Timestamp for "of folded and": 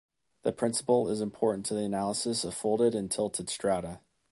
2.43-3.11